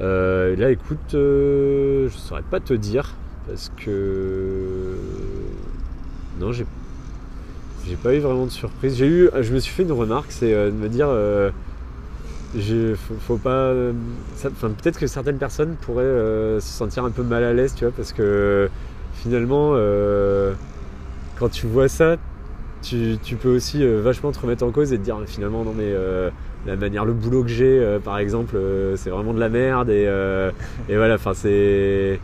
Euh, 0.00 0.56
là, 0.56 0.70
écoute, 0.72 1.14
euh, 1.14 2.08
je 2.08 2.16
saurais 2.16 2.42
pas 2.42 2.58
te 2.58 2.74
dire 2.74 3.14
parce 3.46 3.70
que 3.76 4.96
non, 6.40 6.50
j'ai 6.52 6.66
j'ai 7.86 7.96
pas 7.96 8.14
eu 8.14 8.18
vraiment 8.18 8.46
de 8.46 8.50
surprise. 8.50 8.96
J'ai 8.96 9.06
eu, 9.06 9.30
je 9.40 9.52
me 9.52 9.58
suis 9.58 9.72
fait 9.72 9.82
une 9.82 9.92
remarque, 9.92 10.30
c'est 10.30 10.54
euh, 10.54 10.70
de 10.70 10.76
me 10.76 10.88
dire, 10.88 11.08
euh, 11.08 11.50
faut, 13.20 13.36
pas, 13.36 13.50
euh, 13.50 13.92
peut-être 14.42 14.98
que 14.98 15.06
certaines 15.06 15.38
personnes 15.38 15.76
pourraient 15.80 16.04
se 16.60 16.72
sentir 16.72 17.04
un 17.04 17.10
peu 17.10 17.22
mal 17.22 17.44
à 17.44 17.52
l'aise, 17.52 17.74
tu 17.74 17.84
vois, 17.84 17.92
parce 17.94 18.12
que 18.12 18.68
finalement, 19.14 19.72
quand 21.38 21.48
tu 21.48 21.66
vois 21.66 21.88
ça, 21.88 22.16
tu, 22.82 23.16
tu 23.22 23.36
peux 23.36 23.54
aussi 23.54 23.84
vachement 23.98 24.30
te 24.30 24.38
remettre 24.38 24.64
en 24.64 24.70
cause 24.70 24.92
et 24.92 24.98
te 24.98 25.02
dire 25.02 25.18
finalement 25.26 25.64
non 25.64 25.72
mais 25.76 25.92
la 26.66 26.76
manière, 26.76 27.04
le 27.04 27.12
boulot 27.12 27.42
que 27.42 27.48
j'ai, 27.48 27.98
par 28.04 28.18
exemple, 28.18 28.56
c'est 28.96 29.10
vraiment 29.10 29.34
de 29.34 29.40
la 29.40 29.48
merde 29.48 29.90
et, 29.90 30.04
et 30.88 30.96
voilà, 30.96 31.16
enfin 31.16 31.32
c'est 31.34 32.20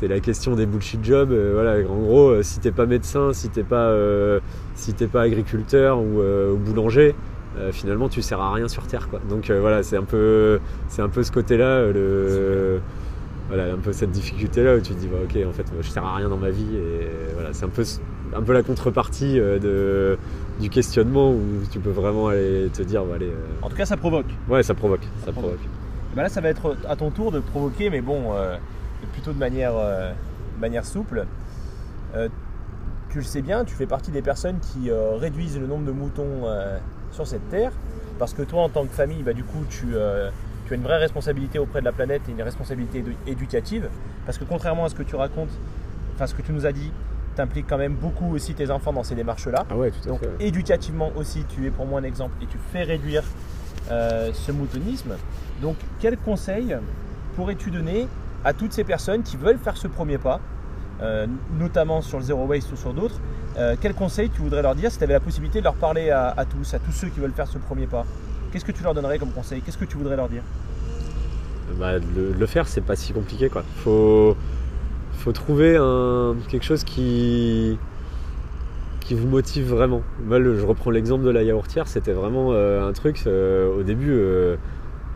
c'est 0.00 0.08
la 0.08 0.20
question 0.20 0.56
des 0.56 0.64
bullshit 0.64 1.04
jobs. 1.04 1.30
euh, 1.30 1.50
voilà, 1.52 1.86
en 1.86 1.96
gros, 1.98 2.30
euh, 2.30 2.42
si 2.42 2.58
t'es 2.58 2.70
pas 2.70 2.86
médecin, 2.86 3.34
si 3.34 3.50
t'es 3.50 3.62
pas 3.62 3.88
euh, 3.90 4.40
si 4.74 4.94
t'es 4.94 5.06
pas 5.06 5.20
agriculteur 5.20 6.00
ou, 6.00 6.20
euh, 6.20 6.52
ou 6.52 6.56
boulanger, 6.56 7.14
finalement 7.72 8.08
tu 8.08 8.22
sers 8.22 8.40
à 8.40 8.54
rien 8.54 8.68
sur 8.68 8.86
terre 8.86 9.08
quoi. 9.10 9.20
Donc 9.28 9.50
voilà, 9.50 9.82
c'est 9.82 9.98
un 9.98 10.04
peu 10.04 10.58
c'est 10.88 11.02
un 11.02 11.10
peu 11.10 11.22
ce 11.22 11.30
côté-là, 11.30 11.92
le 11.92 12.80
voilà, 13.48 13.64
un 13.74 13.76
peu 13.76 13.92
cette 13.92 14.12
difficulté 14.12 14.62
là 14.64 14.76
où 14.76 14.80
tu 14.80 14.94
te 14.94 14.98
dis 14.98 15.08
bah, 15.08 15.18
ok 15.24 15.36
en 15.46 15.52
fait 15.52 15.70
moi, 15.70 15.82
je 15.82 15.90
sers 15.90 16.02
à 16.02 16.16
rien 16.16 16.30
dans 16.30 16.38
ma 16.38 16.48
vie 16.48 16.76
et 16.76 17.08
voilà 17.34 17.52
c'est 17.52 17.66
un 17.66 17.68
peu 17.68 17.82
un 18.34 18.40
peu 18.42 18.54
la 18.54 18.62
contrepartie 18.62 19.34
de 19.38 20.16
du 20.60 20.70
questionnement 20.70 21.32
où 21.32 21.42
tu 21.70 21.80
peux 21.80 21.90
vraiment 21.90 22.28
aller 22.28 22.70
te 22.72 22.82
dire 22.82 23.04
bah, 23.04 23.16
allez 23.16 23.32
En 23.60 23.68
tout 23.68 23.76
cas, 23.76 23.84
ça 23.84 23.98
provoque. 23.98 24.32
ouais 24.48 24.62
ça 24.62 24.72
provoque 24.72 25.02
ça 25.26 25.32
provoque. 25.32 25.50
provoque 25.50 25.60
Et 26.12 26.16
ben 26.16 26.22
là, 26.22 26.28
ça 26.30 26.40
va 26.40 26.48
être 26.48 26.76
à 26.88 26.96
ton 26.96 27.10
tour 27.10 27.32
de 27.32 27.40
provoquer, 27.40 27.90
mais 27.90 28.00
bon, 28.00 28.32
plutôt 29.06 29.32
de 29.32 29.38
manière, 29.38 29.72
euh, 29.76 30.12
de 30.56 30.60
manière 30.60 30.84
souple. 30.84 31.26
Euh, 32.14 32.28
tu 33.10 33.18
le 33.18 33.24
sais 33.24 33.42
bien, 33.42 33.64
tu 33.64 33.74
fais 33.74 33.86
partie 33.86 34.10
des 34.10 34.22
personnes 34.22 34.58
qui 34.60 34.90
euh, 34.90 35.16
réduisent 35.16 35.58
le 35.58 35.66
nombre 35.66 35.84
de 35.86 35.92
moutons 35.92 36.44
sur 37.12 37.26
cette 37.26 37.48
terre, 37.50 37.72
parce 38.18 38.34
que 38.34 38.42
toi, 38.42 38.62
en 38.62 38.68
tant 38.68 38.84
que 38.84 38.92
famille, 38.94 39.22
bah, 39.22 39.32
du 39.32 39.42
coup, 39.42 39.64
tu, 39.68 39.88
tu 40.66 40.72
as 40.72 40.76
une 40.76 40.82
vraie 40.82 40.98
responsabilité 40.98 41.58
auprès 41.58 41.80
de 41.80 41.84
la 41.86 41.92
planète 41.92 42.22
et 42.28 42.32
une 42.32 42.42
responsabilité 42.42 43.00
édu- 43.02 43.16
éducative, 43.26 43.88
parce 44.26 44.38
que 44.38 44.44
contrairement 44.44 44.84
à 44.84 44.88
ce 44.88 44.94
que 44.94 45.02
tu 45.02 45.16
racontes, 45.16 45.50
enfin 46.14 46.26
ce 46.28 46.34
que 46.34 46.42
tu 46.42 46.52
nous 46.52 46.66
as 46.66 46.72
dit, 46.72 46.92
t'impliques 47.34 47.66
quand 47.68 47.78
même 47.78 47.94
beaucoup 47.94 48.32
aussi 48.34 48.54
tes 48.54 48.70
enfants 48.70 48.92
dans 48.92 49.02
ces 49.02 49.14
démarches-là. 49.16 49.64
ah 49.70 49.76
ouais 49.76 49.90
tout 49.90 49.98
à 50.04 50.08
Donc 50.08 50.20
fait 50.20 50.30
éducativement 50.46 51.10
aussi, 51.16 51.44
tu 51.48 51.66
es 51.66 51.70
pour 51.70 51.86
moi 51.86 52.00
un 52.00 52.04
exemple 52.04 52.34
et 52.42 52.46
tu 52.46 52.58
fais 52.72 52.82
réduire 52.82 53.22
euh, 53.90 54.30
ce 54.32 54.52
moutonisme. 54.52 55.14
Donc 55.62 55.76
quel 56.00 56.16
conseil 56.18 56.76
pourrais-tu 57.36 57.70
donner 57.72 58.06
à 58.44 58.52
toutes 58.52 58.72
ces 58.72 58.84
personnes 58.84 59.22
qui 59.22 59.36
veulent 59.36 59.58
faire 59.58 59.76
ce 59.76 59.88
premier 59.88 60.18
pas, 60.18 60.40
euh, 61.02 61.26
notamment 61.58 62.02
sur 62.02 62.18
le 62.18 62.24
zero 62.24 62.44
waste 62.46 62.72
ou 62.72 62.76
sur 62.76 62.92
d'autres 62.92 63.18
euh, 63.58 63.74
Quel 63.80 63.94
conseil 63.94 64.30
tu 64.30 64.42
voudrais 64.42 64.62
leur 64.62 64.74
dire 64.74 64.90
si 64.90 64.98
tu 64.98 65.04
avais 65.04 65.14
la 65.14 65.20
possibilité 65.20 65.60
de 65.60 65.64
leur 65.64 65.74
parler 65.74 66.10
à, 66.10 66.44
tous, 66.44 66.74
à 66.74 66.78
tous 66.78 66.92
ceux 66.92 67.08
qui 67.08 67.20
veulent 67.20 67.32
faire 67.32 67.48
ce 67.48 67.58
premier 67.58 67.86
pas? 67.86 68.04
Qu'est-ce 68.52 68.64
que 68.64 68.72
tu 68.72 68.82
leur 68.82 68.94
donnerais 68.94 69.18
comme 69.18 69.30
conseil? 69.30 69.60
Qu'est-ce 69.62 69.78
que 69.78 69.84
tu 69.84 69.96
voudrais 69.96 70.16
leur 70.16 70.28
dire? 70.28 70.42
Bah, 71.78 71.98
le, 71.98 72.32
le 72.32 72.46
faire, 72.46 72.66
c'est 72.66 72.80
pas 72.80 72.96
si 72.96 73.12
compliqué 73.12 73.48
quoi. 73.48 73.62
Faut, 73.76 74.36
faut 75.14 75.32
trouver 75.32 75.78
quelque 76.48 76.64
chose 76.64 76.84
qui, 76.84 77.78
qui 79.00 79.14
vous 79.14 79.28
motive 79.28 79.68
vraiment. 79.68 80.02
Moi, 80.24 80.42
je 80.42 80.64
reprends 80.64 80.90
l'exemple 80.90 81.24
de 81.24 81.30
la 81.30 81.42
yaourtière, 81.42 81.86
c'était 81.88 82.12
vraiment 82.12 82.52
euh, 82.52 82.88
un 82.88 82.92
truc. 82.92 83.22
au 83.26 83.82
début, 83.82 84.20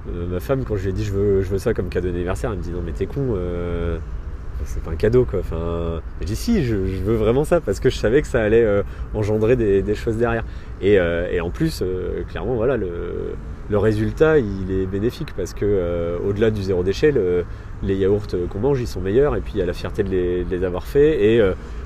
euh, 0.08 0.26
ma 0.26 0.40
femme, 0.40 0.64
quand 0.64 0.76
je 0.76 0.84
lui 0.84 0.90
ai 0.90 0.92
dit 0.92 1.04
je 1.04 1.12
veux, 1.12 1.42
je 1.42 1.48
veux 1.48 1.58
ça 1.58 1.74
comme 1.74 1.88
cadeau 1.88 2.08
d'anniversaire, 2.08 2.50
elle 2.50 2.58
me 2.58 2.62
dit 2.62 2.70
non 2.70 2.82
mais 2.84 2.92
t'es 2.92 3.06
con. 3.06 3.34
euh, 3.36 3.98
c'est 4.64 4.82
pas 4.82 4.92
un 4.92 4.96
cadeau 4.96 5.24
quoi. 5.24 5.40
Enfin, 5.40 6.00
j'ai 6.20 6.26
dit 6.26 6.36
si, 6.36 6.64
je, 6.64 6.76
veux 6.76 7.16
vraiment 7.16 7.44
ça 7.44 7.60
parce 7.60 7.80
que 7.80 7.90
je 7.90 7.96
savais 7.96 8.22
que 8.22 8.28
ça 8.28 8.40
allait 8.40 8.64
euh, 8.64 8.82
engendrer 9.14 9.56
des, 9.56 9.94
choses 9.94 10.16
derrière. 10.16 10.44
Et, 10.80 10.98
en 11.40 11.50
plus, 11.50 11.82
clairement, 12.28 12.54
voilà, 12.54 12.76
le, 12.76 13.78
résultat 13.78 14.38
il 14.38 14.70
est 14.70 14.86
bénéfique 14.86 15.34
parce 15.36 15.54
que 15.54 16.18
au-delà 16.24 16.50
du 16.50 16.62
zéro 16.62 16.82
déchet, 16.82 17.10
le- 17.10 17.44
les 17.82 17.96
yaourts 17.96 18.26
qu'on 18.48 18.58
mange 18.58 18.80
ils 18.80 18.86
sont 18.86 19.00
meilleurs 19.00 19.36
et 19.36 19.40
puis 19.40 19.54
il 19.54 19.58
y 19.58 19.62
a 19.62 19.66
la 19.66 19.72
fierté 19.72 20.02
de 20.02 20.44
les, 20.48 20.64
avoir 20.64 20.84
faits 20.86 21.18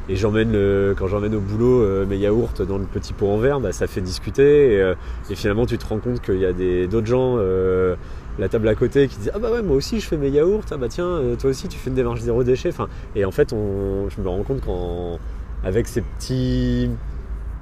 et 0.08 0.16
j'emmène 0.16 0.52
le- 0.52 0.94
quand 0.98 1.06
j'emmène 1.06 1.34
au 1.34 1.40
boulot 1.40 1.82
euh, 1.82 2.06
mes 2.06 2.16
yaourts 2.16 2.52
dans 2.66 2.78
le 2.78 2.84
petit 2.84 3.12
pot 3.12 3.28
en 3.28 3.38
verre, 3.38 3.60
bah, 3.60 3.72
ça 3.72 3.86
fait 3.86 4.00
discuter. 4.00 4.74
Et, 4.74 4.80
euh, 4.82 4.94
et 5.30 5.34
finalement 5.34 5.66
tu 5.66 5.76
te 5.78 5.86
rends 5.86 5.98
compte 5.98 6.20
qu'il 6.22 6.38
y 6.38 6.46
a 6.46 6.52
des- 6.52 6.86
d'autres 6.88 7.06
gens 7.06 7.36
euh, 7.38 7.94
la 8.38 8.48
table 8.48 8.68
à 8.68 8.74
côté 8.74 9.08
qui 9.08 9.18
disent 9.18 9.32
ah 9.34 9.38
bah 9.38 9.50
ouais 9.50 9.62
moi 9.62 9.76
aussi 9.76 10.00
je 10.00 10.06
fais 10.06 10.16
mes 10.16 10.28
yaourts. 10.30 10.62
Ah 10.70 10.76
bah 10.76 10.88
tiens 10.88 11.06
euh, 11.06 11.36
toi 11.36 11.50
aussi 11.50 11.68
tu 11.68 11.78
fais 11.78 11.90
une 11.90 11.96
démarche 11.96 12.20
zéro 12.20 12.44
déchet 12.44 12.68
enfin 12.70 12.88
et 13.16 13.24
en 13.24 13.30
fait 13.32 13.52
on, 13.52 14.08
je 14.08 14.20
me 14.22 14.28
rends 14.28 14.42
compte 14.44 14.60
qu'en 14.64 15.18
avec 15.64 15.88
ces 15.88 16.02
petits 16.02 16.88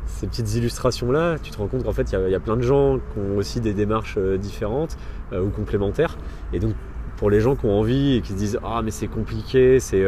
ces 0.06 0.26
petites 0.26 0.54
illustrations 0.54 1.10
là 1.10 1.36
tu 1.42 1.50
te 1.50 1.58
rends 1.58 1.66
compte 1.66 1.84
qu'en 1.84 1.92
fait 1.92 2.12
il 2.12 2.28
y 2.28 2.30
y, 2.30 2.34
a 2.34 2.40
plein 2.40 2.56
de 2.56 2.62
gens 2.62 2.98
qui 2.98 3.18
ont 3.18 3.36
aussi 3.38 3.60
des 3.60 3.72
démarches 3.74 4.16
euh, 4.18 4.36
différentes 4.36 4.96
euh, 5.32 5.40
ou 5.42 5.48
complémentaires. 5.50 6.16
Et 6.52 6.58
donc 6.60 6.74
pour 7.16 7.30
les 7.30 7.40
gens 7.40 7.56
qui 7.56 7.66
ont 7.66 7.78
envie 7.78 8.16
et 8.16 8.20
qui 8.20 8.32
se 8.32 8.38
disent 8.38 8.58
ah 8.62 8.82
mais 8.84 8.90
c'est 8.90 9.08
compliqué 9.08 9.80
c'est 9.80 10.04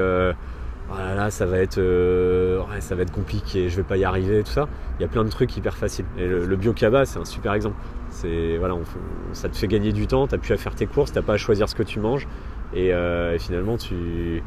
oh 0.91 1.31
ça 1.31 1.47
va 1.47 1.59
être 1.59 1.79
euh, 1.79 2.63
ça 2.81 2.95
va 2.95 3.03
être 3.03 3.13
compliqué 3.13 3.69
je 3.69 3.77
vais 3.77 3.83
pas 3.83 3.97
y 3.97 4.05
arriver 4.05 4.43
tout 4.43 4.53
ça 4.53 4.69
il 4.99 5.03
y 5.03 5.05
a 5.05 5.09
plein 5.09 5.25
de 5.25 5.29
trucs 5.29 5.57
hyper 5.57 5.77
faciles 5.77 6.07
et 6.17 6.27
le, 6.27 6.47
le 6.47 6.57
bio 6.57 6.73
kaba 6.73 7.05
c'est 7.05 7.19
un 7.19 7.25
super 7.25 7.53
exemple 7.53 7.77
c'est 8.11 8.57
voilà 8.59 8.77
ça 9.33 9.49
te 9.49 9.57
fait 9.57 9.69
gagner 9.69 9.93
du 9.93 10.07
temps 10.07 10.27
t'as 10.27 10.39
plus 10.39 10.53
à 10.53 10.57
faire 10.57 10.75
tes 10.75 10.87
courses 10.87 11.13
t'as 11.13 11.23
pas 11.23 11.35
à 11.35 11.37
choisir 11.37 11.69
ce 11.69 11.75
que 11.75 11.83
tu 11.83 12.01
manges 12.01 12.27
et, 12.75 12.93
euh, 12.93 13.39
finalement 13.39 13.77
tu 13.77 14.43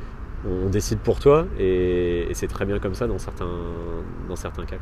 on 0.46 0.70
décide 0.70 1.00
pour 1.00 1.20
toi 1.20 1.46
et, 1.60 2.28
c'est 2.34 2.48
très 2.48 2.66
bien 2.66 2.80
comme 2.80 2.96
ça 2.96 3.08
dans 3.08 3.20
certains 3.20 3.46
dans 4.28 4.36
certains 4.36 4.66
cas. 4.66 4.78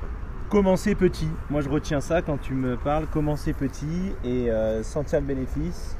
Commencer 0.49 0.95
petit? 0.95 1.29
Moi, 1.51 1.61
je 1.61 1.69
retiens 1.69 2.01
ça 2.01 2.23
quand 2.23 2.37
tu 2.37 2.53
me 2.53 2.75
parles. 2.75 3.05
Commencer 3.07 3.53
petit 3.53 4.15
et 4.23 4.49
euh, 4.49 4.81
sentir 4.81 5.19
le 5.19 5.27
bénéfice 5.27 5.95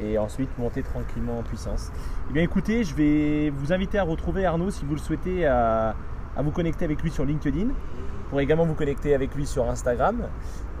et 0.00 0.18
ensuite 0.18 0.48
monter 0.58 0.82
tranquillement 0.82 1.38
en 1.38 1.42
puissance. 1.42 1.90
Eh 2.30 2.32
bien, 2.32 2.42
écoutez, 2.42 2.84
je 2.84 2.94
vais 2.94 3.50
vous 3.50 3.72
inviter 3.72 3.98
à 3.98 4.02
retrouver 4.02 4.44
Arnaud 4.44 4.70
si 4.70 4.84
vous 4.84 4.94
le 4.94 5.00
souhaitez 5.00 5.46
à, 5.46 5.94
vous 6.36 6.50
connecter 6.50 6.84
avec 6.84 7.02
lui 7.02 7.10
sur 7.10 7.24
LinkedIn. 7.24 7.66
Vous 7.66 8.30
pourrez 8.30 8.42
également 8.42 8.64
vous 8.64 8.74
connecter 8.74 9.14
avec 9.14 9.34
lui 9.34 9.46
sur 9.46 9.68
Instagram 9.68 10.28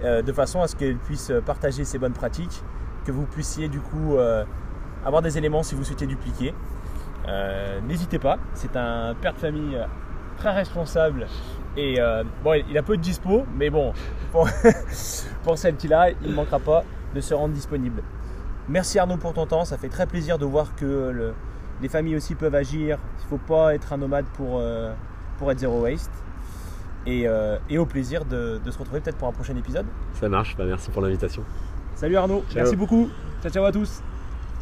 euh, 0.04 0.22
de 0.22 0.32
façon 0.32 0.62
à 0.62 0.68
ce 0.68 0.76
qu'il 0.76 0.98
puisse 0.98 1.32
partager 1.46 1.84
ses 1.84 1.98
bonnes 1.98 2.12
pratiques, 2.12 2.62
que 3.04 3.12
vous 3.12 3.24
puissiez 3.24 3.68
du 3.68 3.80
coup 3.80 4.16
euh, 4.16 4.44
avoir 5.04 5.22
des 5.22 5.38
éléments 5.38 5.62
si 5.62 5.74
vous 5.74 5.84
souhaitez 5.84 6.06
dupliquer. 6.06 6.54
Euh, 7.26 7.80
N'hésitez 7.80 8.18
pas, 8.18 8.38
c'est 8.54 8.76
un 8.76 9.14
père 9.14 9.34
de 9.34 9.38
famille 9.38 9.78
très 10.36 10.52
responsable 10.52 11.26
et 11.76 11.98
bon, 12.42 12.54
il 12.68 12.76
a 12.76 12.82
peu 12.82 12.96
de 12.96 13.02
dispo, 13.02 13.44
mais 13.56 13.70
bon, 13.70 13.92
pour, 14.32 14.48
pour 15.44 15.58
celle-ci-là, 15.58 16.10
il 16.22 16.30
ne 16.30 16.34
manquera 16.34 16.58
pas 16.58 16.84
de 17.14 17.20
se 17.20 17.34
rendre 17.34 17.54
disponible. 17.54 18.02
Merci 18.68 18.98
Arnaud 18.98 19.16
pour 19.16 19.32
ton 19.32 19.46
temps, 19.46 19.64
ça 19.64 19.78
fait 19.78 19.88
très 19.88 20.06
plaisir 20.06 20.38
de 20.38 20.44
voir 20.44 20.74
que 20.76 20.84
le- 21.10 21.34
les 21.80 21.88
familles 21.88 22.16
aussi 22.16 22.34
peuvent 22.34 22.54
agir. 22.54 22.98
Il 23.20 23.24
ne 23.24 23.28
faut 23.28 23.38
pas 23.46 23.74
être 23.74 23.92
un 23.92 23.96
nomade 23.98 24.26
pour, 24.34 24.58
euh, 24.58 24.92
pour 25.38 25.50
être 25.52 25.58
zéro 25.60 25.82
waste. 25.82 26.10
Et, 27.06 27.26
euh, 27.26 27.56
et 27.70 27.78
au 27.78 27.86
plaisir 27.86 28.24
de, 28.26 28.60
de 28.62 28.70
se 28.70 28.78
retrouver 28.78 29.00
peut-être 29.00 29.16
pour 29.16 29.28
un 29.28 29.32
prochain 29.32 29.56
épisode. 29.56 29.86
ça 30.14 30.28
marche 30.28 30.56
bah, 30.56 30.64
merci 30.66 30.90
pour 30.90 31.00
l'invitation 31.00 31.42
Salut 31.94 32.16
Arnaud, 32.16 32.44
Ciao. 32.50 32.62
merci 32.62 32.76
beaucoup. 32.76 33.08
Ciao 33.42 33.50
ciao 33.50 33.64
à 33.64 33.72
tous. 33.72 34.02